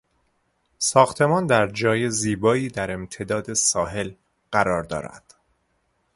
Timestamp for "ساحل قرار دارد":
3.53-5.35